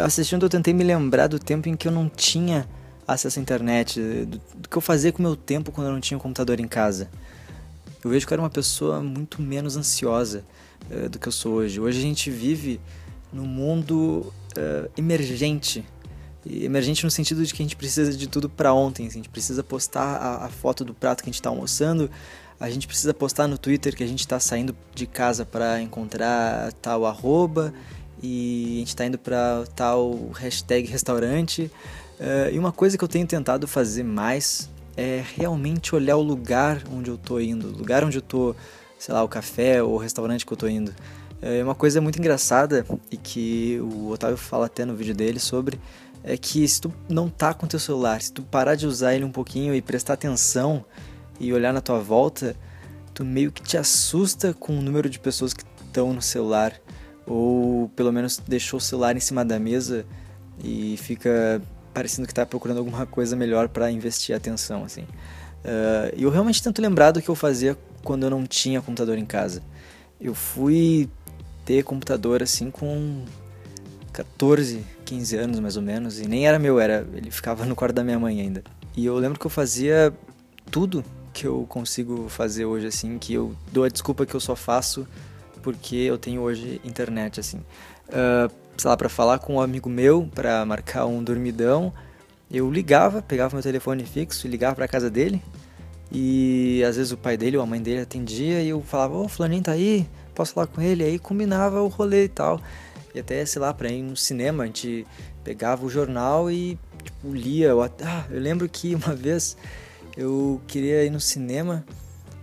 assistindo 0.05 0.45
eu 0.45 0.49
tentei 0.49 0.75
me 0.75 0.85
lembrar 0.85 1.27
do 1.27 1.39
tempo 1.39 1.69
em 1.69 1.77
que 1.77 1.87
eu 1.89 1.93
não 1.93 2.09
tinha 2.09 2.69
acesso 3.07 3.39
à 3.39 3.43
internet, 3.43 4.01
do, 4.01 4.41
do 4.57 4.69
que 4.69 4.77
eu 4.77 4.83
fazia 4.83 5.13
com 5.13 5.21
o 5.21 5.23
meu 5.23 5.37
tempo 5.37 5.71
quando 5.71 5.87
eu 5.89 5.93
não 5.93 6.01
tinha 6.01 6.19
um 6.19 6.21
computador 6.21 6.59
em 6.59 6.67
casa. 6.67 7.09
Eu 8.03 8.11
vejo 8.11 8.27
que 8.27 8.33
eu 8.33 8.37
era 8.37 8.43
uma 8.43 8.51
pessoa 8.51 9.01
muito 9.01 9.41
menos 9.41 9.77
ansiosa 9.77 10.45
uh, 10.91 11.09
do 11.09 11.19
que 11.19 11.29
eu 11.29 11.33
sou 11.33 11.55
hoje. 11.55 11.81
Hoje 11.81 11.99
a 11.99 12.03
gente 12.03 12.31
vive 12.31 12.81
num 13.33 13.47
mundo 13.47 14.33
uh, 14.57 14.91
emergente. 14.97 15.85
E 16.45 16.65
emergente 16.65 17.05
no 17.05 17.11
sentido 17.11 17.45
de 17.45 17.53
que 17.53 17.63
a 17.63 17.65
gente 17.65 17.77
precisa 17.77 18.13
de 18.13 18.27
tudo 18.27 18.49
para 18.49 18.73
ontem. 18.73 19.07
Assim, 19.07 19.19
a 19.19 19.23
gente 19.23 19.29
precisa 19.29 19.63
postar 19.63 20.17
a, 20.17 20.47
a, 20.47 20.49
foto 20.49 20.85
do 20.85 20.95
prato 20.95 21.23
que 21.23 21.29
a 21.29 21.33
gente 21.33 21.41
está 21.41 21.51
almoçando, 21.51 22.11
a 22.59 22.71
gente 22.71 22.87
precisa 22.87 23.13
postar 23.13 23.47
no 23.47 23.59
Twitter 23.59 23.95
que 23.95 24.03
a 24.03 24.07
gente 24.07 24.21
está 24.21 24.39
saindo 24.41 24.75
de 24.95 25.07
casa 25.07 25.45
para 25.45 25.81
encontrar 25.81 26.73
tal 26.75 27.05
arroba 27.05 27.75
e 28.27 28.77
a 28.77 28.79
gente 28.81 28.89
está 28.89 29.07
indo 29.07 29.19
para 29.19 29.65
tal 29.75 30.31
hashtag 30.35 30.89
restaurante. 30.89 31.71
Uh, 32.19 32.53
e 32.53 32.59
uma 32.59 32.73
coisa 32.73 32.99
que 32.99 33.05
eu 33.05 33.09
tenho 33.09 33.27
tentado 33.27 33.69
fazer 33.69 34.03
mais 34.03 34.69
é 34.97 35.23
realmente 35.37 35.95
olhar 35.95 36.17
o 36.17 36.23
lugar 36.23 36.83
onde 36.93 37.11
eu 37.11 37.17
tô 37.17 37.39
indo, 37.39 37.69
o 37.69 37.79
lugar 37.79 38.03
onde 38.03 38.19
eu 38.19 38.23
tô, 38.23 38.57
sei 38.99 39.15
lá, 39.15 39.23
o 39.23 39.29
café 39.29 39.83
ou 39.83 39.95
o 39.95 39.99
restaurante 39.99 40.45
que 40.45 40.53
eu 40.53 40.57
tô 40.57 40.67
indo. 40.67 40.93
É 41.41 41.63
uma 41.63 41.75
coisa 41.75 42.01
muito 42.01 42.19
engraçada 42.19 42.85
e 43.11 43.17
que 43.17 43.79
o 43.81 44.11
Otávio 44.11 44.39
fala 44.39 44.67
até 44.67 44.85
no 44.85 44.97
vídeo 44.97 45.15
dele 45.15 45.39
sobre 45.39 45.79
é 46.25 46.37
que 46.37 46.67
se 46.67 46.81
tu 46.81 46.93
não 47.09 47.29
tá 47.29 47.55
com 47.55 47.67
teu 47.67 47.79
celular, 47.79 48.21
se 48.21 48.33
tu 48.33 48.43
parar 48.43 48.75
de 48.75 48.87
usar 48.87 49.15
ele 49.15 49.25
um 49.25 49.31
pouquinho 49.31 49.75
e 49.75 49.81
prestar 49.81 50.15
atenção 50.15 50.85
e 51.39 51.53
olhar 51.53 51.73
na 51.73 51.81
tua 51.81 52.01
volta, 52.01 52.57
tu 53.15 53.25
meio 53.25 53.53
que 53.53 53.63
te 53.63 53.77
assusta 53.77 54.53
com 54.55 54.77
o 54.77 54.83
número 54.83 55.09
de 55.09 55.21
pessoas 55.21 55.53
que 55.53 55.63
estão 55.87 56.13
no 56.13 56.23
celular 56.23 56.81
ou 57.27 57.89
pelo 57.97 58.13
menos 58.13 58.41
deixou 58.47 58.79
o 58.79 58.81
celular 58.81 59.17
em 59.17 59.21
cima 59.21 59.45
da 59.45 59.59
mesa 59.59 60.07
e 60.63 60.97
fica 60.99 61.61
parecendo 61.93 62.27
que 62.27 62.33
está 62.33 62.47
procurando 62.47 62.79
alguma 62.79 63.07
coisa 63.07 63.35
melhor 63.35 63.69
para 63.69 63.91
investir 63.91 64.35
atenção, 64.35 64.85
assim. 64.85 65.03
Uh, 65.03 66.15
eu 66.17 66.31
realmente 66.31 66.63
tento 66.63 66.81
lembrar 66.81 67.11
do 67.11 67.21
que 67.21 67.29
eu 67.29 67.35
fazia 67.35 67.77
quando 68.05 68.25
eu 68.25 68.31
não 68.31 68.47
tinha 68.47 68.81
computador 68.81 69.19
em 69.19 69.25
casa. 69.25 69.63
Eu 70.21 70.35
fui 70.35 71.09
ter 71.65 71.83
computador 71.83 72.43
assim 72.43 72.71
com 72.71 73.25
14, 74.13 74.85
15 75.05 75.37
anos 75.37 75.59
mais 75.59 75.77
ou 75.77 75.83
menos, 75.83 76.21
e 76.21 76.29
nem 76.29 76.47
era 76.47 76.59
meu, 76.59 76.79
era 76.79 77.07
ele 77.15 77.31
ficava 77.31 77.67
no 77.67 77.75
quarto 77.75 77.95
da 77.95 78.05
minha 78.05 78.19
mãe 78.19 78.41
ainda. 78.41 78.63
E 78.97 79.05
eu 79.05 79.17
lembro 79.17 79.39
que 79.39 79.47
eu 79.47 79.51
fazia 79.51 80.13
tudo 80.71 81.05
que 81.35 81.47
eu 81.47 81.67
consigo 81.69 82.29
fazer 82.29 82.65
hoje 82.65 82.87
assim, 82.87 83.19
que 83.19 83.35
eu 83.35 83.55
dou 83.73 83.85
a 83.85 83.89
desculpa 83.89 84.25
que 84.25 84.35
eu 84.35 84.41
só 84.41 84.57
faço 84.57 85.07
porque 85.67 85.97
eu 85.97 86.17
tenho 86.17 86.43
hoje 86.43 86.81
internet 86.85 87.41
assim. 87.41 87.57
Uh, 88.07 88.49
sei 88.77 88.89
lá, 88.89 88.97
para 88.97 89.09
falar 89.09 89.41
com 89.41 89.57
um 89.57 89.61
amigo 89.61 89.89
meu, 89.89 90.31
para 90.33 90.65
marcar 90.65 91.07
um 91.07 91.21
dormidão, 91.25 91.93
eu 92.49 92.71
ligava, 92.71 93.21
pegava 93.21 93.57
meu 93.57 93.63
telefone 93.65 94.05
fixo 94.05 94.47
e 94.47 94.51
ligava 94.51 94.77
para 94.77 94.87
casa 94.87 95.11
dele. 95.11 95.43
E 96.13 96.85
às 96.89 96.95
vezes 96.95 97.11
o 97.11 97.17
pai 97.17 97.37
dele 97.37 97.57
ou 97.57 97.65
a 97.65 97.67
mãe 97.67 97.83
dele 97.83 98.03
atendia 98.03 98.63
e 98.63 98.69
eu 98.69 98.81
falava: 98.81 99.17
Ô, 99.17 99.25
oh, 99.25 99.29
Fulaninho 99.29 99.65
tá 99.65 99.73
aí, 99.73 100.09
posso 100.37 100.55
falar 100.55 100.69
com 100.69 100.81
ele? 100.81 101.03
Aí 101.03 101.19
combinava 101.19 101.83
o 101.83 101.89
rolê 101.89 102.27
e 102.27 102.29
tal. 102.29 102.61
E 103.13 103.19
até, 103.19 103.45
sei 103.45 103.61
lá, 103.61 103.75
pra 103.75 103.89
ir 103.89 104.03
no 104.03 104.17
cinema, 104.17 104.63
a 104.63 104.67
gente 104.67 105.05
pegava 105.43 105.85
o 105.85 105.91
jornal 105.91 106.49
e 106.49 106.79
tipo, 107.03 107.35
lia. 107.35 107.71
Eu, 107.71 107.83
ah, 107.83 108.25
eu 108.31 108.41
lembro 108.41 108.69
que 108.69 108.95
uma 108.95 109.15
vez 109.19 109.57
eu 110.17 110.61
queria 110.69 111.05
ir 111.05 111.11
no 111.11 111.21
cinema 111.21 111.85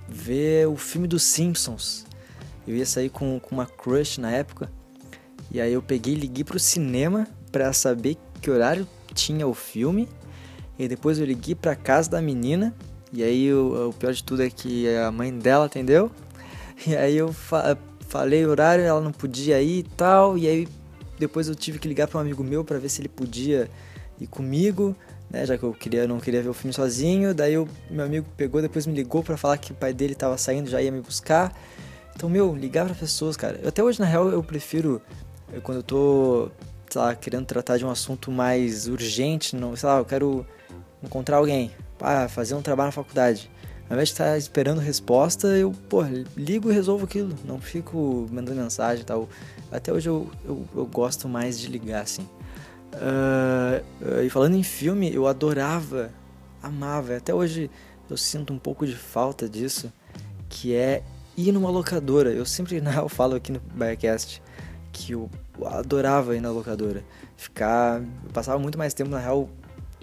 ver 0.10 0.68
o 0.68 0.76
filme 0.76 1.08
dos 1.08 1.24
Simpsons. 1.24 2.06
Eu 2.68 2.76
ia 2.76 2.86
sair 2.86 3.10
com, 3.10 3.40
com 3.40 3.56
uma 3.56 3.66
crush 3.66 4.20
na 4.20 4.32
época. 4.32 4.72
E 5.52 5.60
aí 5.60 5.74
eu 5.74 5.82
peguei 5.82 6.14
e 6.14 6.18
liguei 6.18 6.44
pro 6.44 6.60
cinema 6.60 7.28
para 7.52 7.72
saber 7.74 8.18
que 8.42 8.50
horário 8.50 8.88
tinha 9.14 9.48
o 9.48 9.54
filme. 9.54 10.08
E 10.78 10.88
depois 10.88 11.20
eu 11.20 11.26
liguei 11.26 11.56
pra 11.56 11.76
casa 11.76 12.10
da 12.10 12.22
menina. 12.22 12.74
E 13.12 13.24
aí 13.24 13.54
o, 13.54 13.90
o 13.90 13.94
pior 13.94 14.14
de 14.14 14.24
tudo 14.24 14.42
é 14.42 14.50
que 14.50 14.88
a 14.96 15.12
mãe 15.12 15.32
dela 15.38 15.66
atendeu. 15.66 16.12
E 16.88 16.96
aí 16.96 17.16
eu 17.16 17.32
fa 17.32 17.78
falei 18.10 18.46
o 18.46 18.50
horário, 18.50 18.84
ela 18.84 19.00
não 19.00 19.12
podia 19.12 19.62
ir 19.62 19.80
e 19.80 19.84
tal. 19.84 20.38
E 20.38 20.48
aí 20.48 20.68
depois 21.18 21.48
eu 21.48 21.56
tive 21.56 21.80
que 21.80 21.88
ligar 21.88 22.08
para 22.08 22.18
um 22.18 22.22
amigo 22.22 22.44
meu 22.44 22.64
para 22.64 22.78
ver 22.78 22.90
se 22.90 23.02
ele 23.02 23.10
podia 23.10 23.70
ir 24.20 24.28
comigo, 24.28 24.96
né? 25.30 25.46
Já 25.46 25.58
que 25.58 25.64
eu 25.64 25.74
queria, 25.74 26.08
não 26.08 26.20
queria 26.20 26.42
ver 26.42 26.50
o 26.50 26.54
filme 26.54 26.74
sozinho. 26.74 27.34
Daí 27.34 27.58
o 27.58 27.68
meu 27.90 28.06
amigo 28.06 28.28
pegou, 28.36 28.62
depois 28.62 28.86
me 28.86 28.94
ligou 28.94 29.24
para 29.24 29.38
falar 29.38 29.58
que 29.58 29.72
o 29.72 29.76
pai 29.76 29.94
dele 29.94 30.16
tava 30.16 30.38
saindo, 30.38 30.70
já 30.70 30.82
ia 30.82 30.92
me 30.92 31.02
buscar. 31.02 31.56
Então, 32.16 32.30
meu, 32.30 32.56
ligar 32.56 32.86
para 32.86 32.96
pessoas, 32.96 33.36
cara. 33.36 33.60
Até 33.68 33.84
hoje, 33.84 34.00
na 34.00 34.06
real, 34.06 34.30
eu 34.30 34.44
prefiro 34.44 35.02
eu, 35.52 35.62
quando 35.62 35.78
eu 35.78 35.84
tô, 35.84 36.50
sei 36.90 37.02
lá, 37.02 37.16
querendo 37.16 37.46
tratar 37.46 37.78
de 37.78 37.86
um 37.86 37.90
assunto 37.90 38.32
mais 38.32 38.88
urgente, 38.88 39.56
não, 39.56 39.76
sei 39.76 39.88
lá, 39.88 39.98
eu 40.00 40.06
quero 40.06 40.46
encontrar 41.02 41.38
alguém, 41.38 41.72
para 41.98 42.28
fazer 42.28 42.56
um 42.56 42.62
trabalho 42.62 42.88
na 42.88 42.92
faculdade. 42.92 43.50
Ao 43.90 43.96
invés 43.96 44.10
de 44.10 44.14
estar 44.14 44.38
esperando 44.38 44.80
resposta, 44.80 45.48
eu, 45.48 45.72
pô, 45.90 46.02
ligo 46.36 46.72
e 46.72 46.74
resolvo 46.74 47.06
aquilo. 47.06 47.36
Não 47.46 47.60
fico 47.60 48.28
mandando 48.32 48.62
mensagem 48.62 49.04
e 49.04 49.06
tal. 49.06 49.30
Até 49.72 49.92
hoje 49.92 50.10
eu, 50.10 50.30
eu, 50.46 50.66
eu 50.76 50.86
gosto 50.86 51.28
mais 51.28 51.60
de 51.60 51.68
ligar, 51.68 52.02
assim. 52.02 52.28
Uh, 52.94 54.24
e 54.24 54.30
falando 54.30 54.56
em 54.56 54.64
filme, 54.64 55.14
eu 55.14 55.28
adorava, 55.28 56.10
amava. 56.62 57.18
Até 57.18 57.34
hoje 57.34 57.70
eu 58.10 58.18
sinto 58.18 58.54
um 58.54 58.58
pouco 58.58 58.88
de 58.88 58.96
falta 58.96 59.50
disso, 59.50 59.92
que 60.50 60.74
é 60.74 61.04
ir 61.38 61.52
numa 61.52 61.70
locadora. 61.70 62.32
Eu 62.32 62.46
sempre, 62.46 62.80
real, 62.82 63.10
falo 63.10 63.36
aqui 63.36 63.52
no 63.52 63.60
Biacast 63.60 64.42
que 64.92 65.14
eu 65.14 65.30
adorava 65.66 66.36
ir 66.36 66.42
na 66.42 66.52
locadora. 66.52 67.04
Ficar. 67.36 68.02
Eu 68.24 68.30
passava 68.32 68.60
muito 68.60 68.78
mais 68.78 68.94
tempo, 68.94 69.10
na 69.10 69.20
real, 69.20 69.50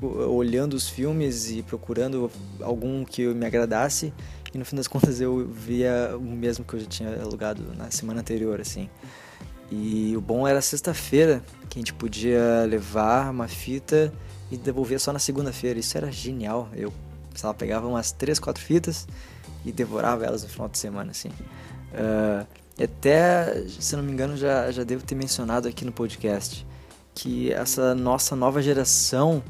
olhando 0.03 0.75
os 0.75 0.89
filmes 0.89 1.51
e 1.51 1.63
procurando 1.63 2.31
algum 2.61 3.05
que 3.05 3.27
me 3.29 3.47
agradasse. 3.47 4.13
E 4.53 4.59
no 4.59 4.65
fim 4.65 4.77
das 4.77 4.89
contas 4.89 5.21
eu 5.21 5.47
via 5.49 6.17
o 6.17 6.23
mesmo 6.23 6.65
que 6.65 6.75
eu 6.75 6.81
já 6.81 6.87
tinha 6.87 7.23
alugado 7.23 7.63
na 7.77 7.91
semana 7.91 8.21
anterior, 8.21 8.61
assim. 8.61 8.91
E 9.71 10.17
o 10.17 10.21
bom 10.21 10.49
era 10.49 10.61
sexta-feira, 10.61 11.41
que 11.69 11.79
a 11.79 11.81
gente 11.81 11.95
podia 11.95 12.65
levar 12.69 13.31
uma 13.31 13.47
fita 13.47 14.13
e 14.51 14.57
devolvia 14.57 14.99
só 14.99 15.13
na 15.13 15.21
segunda-feira. 15.21 15.79
Isso 15.79 15.97
era 15.97 16.11
genial. 16.11 16.69
Eu, 16.75 16.93
sei 17.37 17.47
lá, 17.47 17.55
pegava 17.55 17.87
umas 17.87 18.11
3, 18.11 18.41
4 18.41 18.61
fitas 18.61 19.07
e 19.65 19.73
devorava 19.73 20.25
elas 20.25 20.43
no 20.43 20.49
final 20.49 20.69
de 20.69 20.79
semana, 20.79 21.11
assim. 21.11 21.29
Uh, 21.29 22.47
até, 22.83 23.65
se 23.69 23.95
não 23.97 24.03
me 24.03 24.13
engano, 24.13 24.37
já, 24.37 24.71
já 24.71 24.85
devo 24.85 25.05
ter 25.05 25.15
mencionado 25.15 25.69
aqui 25.69 25.85
no 25.85 25.93
podcast 25.93 26.67
que 27.15 27.53
essa 27.53 27.95
nossa 27.95 28.35
nova 28.35 28.63
geração 28.63 29.43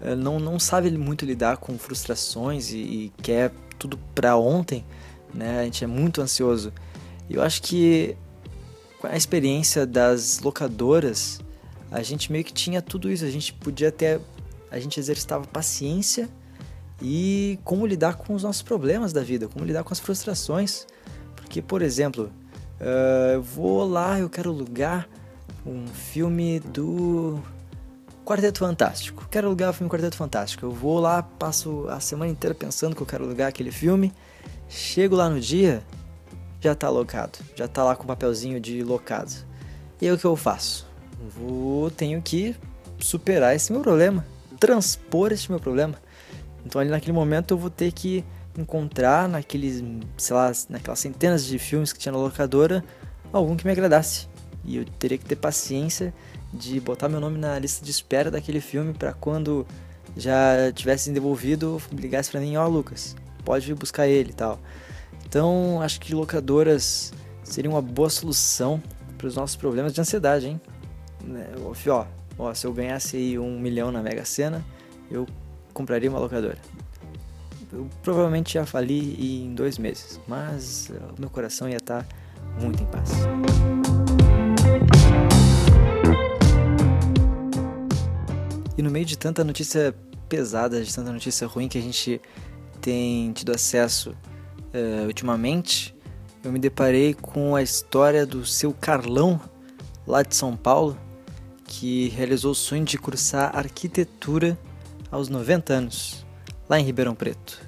uh, 0.00 0.16
não, 0.16 0.40
não 0.40 0.58
sabe 0.58 0.90
muito 0.90 1.24
lidar 1.24 1.58
com 1.58 1.78
frustrações 1.78 2.72
e, 2.72 2.76
e 2.76 3.12
quer 3.22 3.52
tudo 3.78 3.98
para 4.14 4.36
ontem, 4.36 4.84
né? 5.32 5.60
A 5.60 5.64
gente 5.64 5.84
é 5.84 5.86
muito 5.86 6.20
ansioso. 6.20 6.72
E 7.28 7.34
eu 7.34 7.42
acho 7.42 7.62
que 7.62 8.16
com 9.02 9.08
a 9.08 9.16
experiência 9.16 9.84
das 9.84 10.38
locadoras, 10.38 11.40
a 11.90 12.02
gente 12.02 12.30
meio 12.30 12.44
que 12.44 12.52
tinha 12.52 12.80
tudo 12.80 13.10
isso. 13.10 13.24
A 13.24 13.30
gente 13.30 13.52
podia 13.52 13.90
ter, 13.90 14.20
a 14.70 14.78
gente 14.78 14.98
exercitava 14.98 15.44
paciência 15.46 16.28
e 17.02 17.58
como 17.64 17.84
lidar 17.84 18.14
com 18.14 18.32
os 18.32 18.44
nossos 18.44 18.62
problemas 18.62 19.12
da 19.12 19.22
vida, 19.22 19.48
como 19.48 19.64
lidar 19.64 19.82
com 19.82 19.92
as 19.92 19.98
frustrações. 19.98 20.86
Porque, 21.34 21.60
por 21.60 21.82
exemplo, 21.82 22.30
uh, 22.80 23.32
eu 23.34 23.42
vou 23.42 23.84
lá, 23.86 24.20
eu 24.20 24.30
quero 24.30 24.50
alugar 24.50 25.08
um 25.66 25.84
filme 25.88 26.60
do 26.60 27.40
Quarteto 28.24 28.60
Fantástico. 28.60 29.26
Quero 29.28 29.48
alugar 29.48 29.70
o 29.70 29.72
filme 29.72 29.90
Quarteto 29.90 30.16
Fantástico. 30.16 30.64
Eu 30.64 30.70
vou 30.70 31.00
lá, 31.00 31.24
passo 31.24 31.88
a 31.88 31.98
semana 31.98 32.30
inteira 32.30 32.54
pensando 32.54 32.94
que 32.94 33.02
eu 33.02 33.06
quero 33.06 33.24
alugar 33.24 33.48
aquele 33.48 33.72
filme. 33.72 34.12
Chego 34.68 35.16
lá 35.16 35.28
no 35.28 35.40
dia, 35.40 35.82
já 36.60 36.72
tá 36.72 36.88
locado. 36.88 37.40
Já 37.56 37.66
tá 37.66 37.82
lá 37.82 37.96
com 37.96 38.04
o 38.04 38.06
papelzinho 38.06 38.60
de 38.60 38.84
locado. 38.84 39.32
E 40.00 40.06
aí 40.06 40.12
o 40.12 40.18
que 40.18 40.24
eu 40.24 40.36
faço? 40.36 40.86
Vou, 41.36 41.90
tenho 41.90 42.22
que 42.22 42.54
superar 42.98 43.56
esse 43.56 43.72
meu 43.72 43.80
problema, 43.80 44.24
transpor 44.60 45.32
esse 45.32 45.50
meu 45.50 45.58
problema. 45.58 45.96
Então 46.64 46.80
ali 46.80 46.90
naquele 46.90 47.12
momento 47.12 47.54
eu 47.54 47.58
vou 47.58 47.70
ter 47.70 47.92
que 47.92 48.24
encontrar 48.56 49.28
naqueles, 49.28 49.82
sei 50.16 50.36
lá, 50.36 50.52
naquelas 50.68 50.98
centenas 50.98 51.44
de 51.44 51.58
filmes 51.58 51.92
que 51.92 51.98
tinha 51.98 52.12
na 52.12 52.18
locadora, 52.18 52.84
algum 53.32 53.56
que 53.56 53.64
me 53.64 53.72
agradasse. 53.72 54.28
E 54.64 54.76
eu 54.76 54.84
teria 54.84 55.18
que 55.18 55.24
ter 55.24 55.36
paciência 55.36 56.14
de 56.52 56.78
botar 56.80 57.08
meu 57.08 57.20
nome 57.20 57.38
na 57.38 57.58
lista 57.58 57.84
de 57.84 57.90
espera 57.90 58.30
daquele 58.30 58.60
filme 58.60 58.92
para 58.92 59.12
quando 59.12 59.66
já 60.16 60.70
tivesse 60.74 61.10
devolvido, 61.10 61.80
ligasse 61.92 62.30
para 62.30 62.40
mim, 62.40 62.56
ó 62.56 62.66
oh, 62.66 62.68
Lucas, 62.68 63.16
pode 63.44 63.66
vir 63.66 63.74
buscar 63.74 64.06
ele 64.06 64.30
e 64.30 64.34
tal. 64.34 64.60
Então, 65.26 65.80
acho 65.80 65.98
que 65.98 66.14
locadoras 66.14 67.12
seriam 67.42 67.72
uma 67.72 67.82
boa 67.82 68.10
solução 68.10 68.82
para 69.16 69.26
os 69.26 69.36
nossos 69.36 69.56
problemas 69.56 69.94
de 69.94 70.00
ansiedade, 70.00 70.46
hein? 70.46 70.60
Né, 71.24 71.46
ó, 71.88 72.04
ó, 72.38 72.54
se 72.54 72.66
eu 72.66 72.72
ganhasse 72.72 73.16
aí 73.16 73.38
um 73.38 73.58
milhão 73.58 73.90
na 73.90 74.02
Mega 74.02 74.24
Sena, 74.24 74.64
eu 75.10 75.26
compraria 75.72 76.08
uma 76.08 76.18
locadora. 76.18 76.58
Eu 77.72 77.88
provavelmente 78.02 78.54
já 78.54 78.66
fali 78.66 79.44
em 79.44 79.54
dois 79.54 79.78
meses, 79.78 80.20
mas 80.28 80.90
o 81.16 81.20
meu 81.20 81.30
coração 81.30 81.68
ia 81.68 81.78
estar 81.78 82.06
muito 82.60 82.82
em 82.82 82.86
paz. 82.86 83.10
E 88.76 88.82
no 88.82 88.90
meio 88.90 89.06
de 89.06 89.16
tanta 89.16 89.42
notícia 89.42 89.94
pesada, 90.28 90.82
de 90.82 90.94
tanta 90.94 91.12
notícia 91.12 91.46
ruim 91.46 91.68
que 91.68 91.78
a 91.78 91.80
gente 91.82 92.20
tem 92.80 93.32
tido 93.32 93.52
acesso 93.52 94.10
uh, 94.10 95.06
ultimamente, 95.06 95.94
eu 96.44 96.50
me 96.50 96.58
deparei 96.58 97.14
com 97.14 97.54
a 97.54 97.62
história 97.62 98.26
do 98.26 98.44
seu 98.44 98.72
Carlão, 98.72 99.40
lá 100.06 100.22
de 100.22 100.34
São 100.34 100.56
Paulo, 100.56 100.98
que 101.64 102.08
realizou 102.08 102.52
o 102.52 102.54
sonho 102.54 102.84
de 102.84 102.98
cursar 102.98 103.56
arquitetura 103.56 104.58
aos 105.12 105.28
90 105.28 105.74
anos, 105.74 106.26
lá 106.66 106.80
em 106.80 106.84
Ribeirão 106.84 107.14
Preto. 107.14 107.60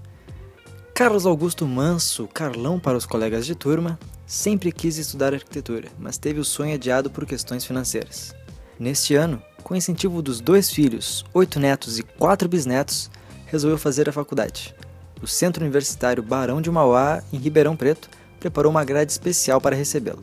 Carlos 0.94 1.26
Augusto 1.26 1.66
Manso, 1.66 2.26
Carlão 2.26 2.80
para 2.80 2.96
os 2.96 3.04
colegas 3.04 3.44
de 3.44 3.54
turma, 3.54 3.98
sempre 4.26 4.72
quis 4.72 4.96
estudar 4.96 5.34
arquitetura, 5.34 5.88
mas 5.98 6.16
teve 6.16 6.40
o 6.40 6.44
sonho 6.44 6.74
adiado 6.74 7.10
por 7.10 7.26
questões 7.26 7.66
financeiras. 7.66 8.34
Neste 8.80 9.14
ano, 9.14 9.42
com 9.62 9.76
incentivo 9.76 10.22
dos 10.22 10.40
dois 10.40 10.70
filhos, 10.70 11.22
oito 11.34 11.60
netos 11.60 11.98
e 11.98 12.02
quatro 12.02 12.48
bisnetos, 12.48 13.10
resolveu 13.44 13.76
fazer 13.76 14.08
a 14.08 14.12
faculdade. 14.12 14.74
O 15.22 15.26
Centro 15.26 15.62
Universitário 15.62 16.22
Barão 16.22 16.62
de 16.62 16.70
Mauá, 16.70 17.22
em 17.30 17.36
Ribeirão 17.36 17.76
Preto, 17.76 18.08
preparou 18.40 18.70
uma 18.70 18.84
grade 18.84 19.12
especial 19.12 19.60
para 19.60 19.76
recebê-lo. 19.76 20.22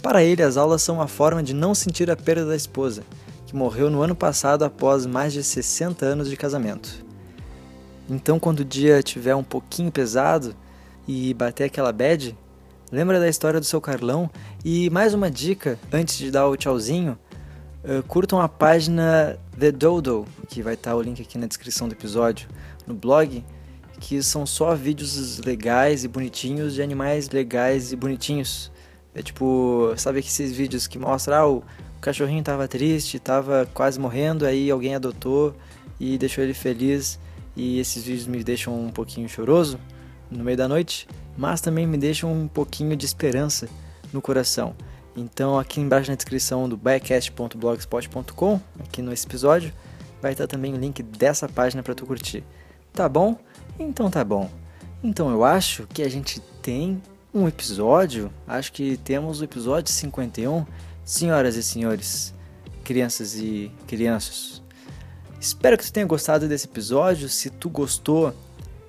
Para 0.00 0.22
ele, 0.22 0.42
as 0.42 0.56
aulas 0.56 0.82
são 0.82 0.96
uma 0.96 1.08
forma 1.08 1.42
de 1.42 1.52
não 1.52 1.74
sentir 1.74 2.08
a 2.08 2.16
perda 2.16 2.46
da 2.46 2.56
esposa 2.56 3.02
que 3.50 3.56
morreu 3.56 3.90
no 3.90 4.00
ano 4.00 4.14
passado 4.14 4.64
após 4.64 5.04
mais 5.04 5.32
de 5.32 5.42
60 5.42 6.06
anos 6.06 6.30
de 6.30 6.36
casamento. 6.36 7.04
Então, 8.08 8.38
quando 8.38 8.60
o 8.60 8.64
dia 8.64 9.02
tiver 9.02 9.34
um 9.34 9.42
pouquinho 9.42 9.90
pesado 9.90 10.54
e 11.06 11.34
bater 11.34 11.64
aquela 11.64 11.92
bad, 11.92 12.38
lembra 12.92 13.18
da 13.18 13.28
história 13.28 13.58
do 13.58 13.66
seu 13.66 13.80
Carlão 13.80 14.30
e 14.64 14.88
mais 14.90 15.14
uma 15.14 15.28
dica 15.28 15.76
antes 15.92 16.16
de 16.16 16.30
dar 16.30 16.46
o 16.46 16.56
tchauzinho, 16.56 17.18
uh, 17.82 18.04
curtam 18.04 18.40
a 18.40 18.48
página 18.48 19.36
The 19.58 19.72
Dodo, 19.72 20.24
que 20.48 20.62
vai 20.62 20.74
estar 20.74 20.94
o 20.94 21.02
link 21.02 21.20
aqui 21.20 21.36
na 21.36 21.48
descrição 21.48 21.88
do 21.88 21.94
episódio, 21.94 22.48
no 22.86 22.94
blog, 22.94 23.44
que 23.98 24.22
são 24.22 24.46
só 24.46 24.76
vídeos 24.76 25.38
legais 25.38 26.04
e 26.04 26.08
bonitinhos 26.08 26.72
de 26.74 26.82
animais 26.82 27.28
legais 27.28 27.90
e 27.90 27.96
bonitinhos. 27.96 28.70
É 29.12 29.22
tipo, 29.22 29.92
sabe 29.96 30.20
esses 30.20 30.52
vídeos 30.52 30.86
que 30.86 31.00
mostram 31.00 31.36
ah, 31.36 31.48
o 31.48 31.64
o 32.00 32.02
cachorrinho 32.02 32.40
estava 32.40 32.66
triste, 32.66 33.18
estava 33.18 33.68
quase 33.74 34.00
morrendo, 34.00 34.46
aí 34.46 34.70
alguém 34.70 34.94
adotou 34.94 35.54
e 36.00 36.16
deixou 36.16 36.42
ele 36.42 36.54
feliz. 36.54 37.20
E 37.54 37.78
esses 37.78 38.02
vídeos 38.02 38.26
me 38.26 38.42
deixam 38.42 38.74
um 38.74 38.90
pouquinho 38.90 39.28
choroso 39.28 39.78
no 40.30 40.42
meio 40.42 40.56
da 40.56 40.66
noite, 40.66 41.06
mas 41.36 41.60
também 41.60 41.86
me 41.86 41.98
deixam 41.98 42.32
um 42.32 42.48
pouquinho 42.48 42.96
de 42.96 43.04
esperança 43.04 43.68
no 44.14 44.22
coração. 44.22 44.74
Então, 45.14 45.58
aqui 45.58 45.78
embaixo 45.78 46.08
na 46.10 46.16
descrição 46.16 46.66
do 46.66 46.74
backcast.blogspot.com, 46.74 48.60
aqui 48.78 49.02
no 49.02 49.12
episódio, 49.12 49.70
vai 50.22 50.32
estar 50.32 50.46
também 50.46 50.72
o 50.72 50.78
link 50.78 51.02
dessa 51.02 51.50
página 51.50 51.82
para 51.82 51.94
tu 51.94 52.06
curtir. 52.06 52.42
Tá 52.94 53.10
bom? 53.10 53.36
Então 53.78 54.10
tá 54.10 54.24
bom. 54.24 54.50
Então 55.04 55.30
eu 55.30 55.44
acho 55.44 55.86
que 55.92 56.02
a 56.02 56.08
gente 56.08 56.40
tem 56.62 57.02
um 57.34 57.46
episódio, 57.46 58.32
acho 58.48 58.72
que 58.72 58.96
temos 58.96 59.42
o 59.42 59.44
episódio 59.44 59.92
51 59.92 60.64
Senhoras 61.10 61.56
e 61.56 61.62
senhores, 61.64 62.32
crianças 62.84 63.34
e 63.34 63.68
crianças, 63.88 64.62
espero 65.40 65.76
que 65.76 65.84
tu 65.84 65.92
tenha 65.92 66.06
gostado 66.06 66.46
desse 66.46 66.68
episódio. 66.68 67.28
Se 67.28 67.50
tu 67.50 67.68
gostou, 67.68 68.32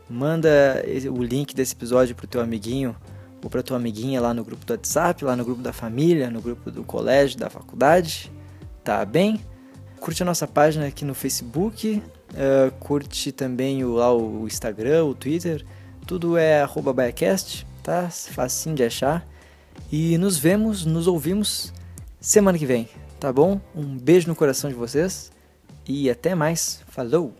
manda 0.07 0.85
o 1.11 1.23
link 1.23 1.55
desse 1.55 1.73
episódio 1.73 2.15
pro 2.15 2.27
teu 2.27 2.39
amiguinho 2.39 2.95
ou 3.43 3.49
pra 3.49 3.63
tua 3.63 3.77
amiguinha 3.77 4.21
lá 4.21 4.35
no 4.35 4.43
grupo 4.43 4.63
do 4.63 4.71
WhatsApp, 4.71 5.25
lá 5.25 5.35
no 5.35 5.43
grupo 5.43 5.63
da 5.63 5.73
família, 5.73 6.29
no 6.29 6.43
grupo 6.43 6.69
do 6.69 6.83
colégio, 6.83 7.39
da 7.39 7.49
faculdade, 7.49 8.31
tá 8.83 9.03
bem? 9.03 9.43
Curte 9.99 10.21
a 10.21 10.25
nossa 10.27 10.47
página 10.47 10.85
aqui 10.85 11.03
no 11.03 11.15
Facebook, 11.15 12.03
uh, 12.33 12.71
curte 12.79 13.31
também 13.31 13.83
o, 13.83 13.95
lá 13.95 14.15
o 14.15 14.45
Instagram, 14.45 15.05
o 15.05 15.15
Twitter, 15.15 15.65
tudo 16.05 16.37
é 16.37 16.61
arroba 16.61 16.93
tá? 17.81 18.11
Facinho 18.11 18.75
de 18.75 18.83
achar. 18.83 19.27
E 19.91 20.19
nos 20.19 20.37
vemos, 20.37 20.85
nos 20.85 21.07
ouvimos 21.07 21.73
semana 22.21 22.57
que 22.57 22.65
vem, 22.65 22.87
tá 23.19 23.33
bom? 23.33 23.59
Um 23.75 23.97
beijo 23.97 24.27
no 24.27 24.35
coração 24.35 24.69
de 24.69 24.75
vocês 24.75 25.31
e 25.87 26.09
até 26.09 26.35
mais. 26.35 26.83
Falou! 26.87 27.33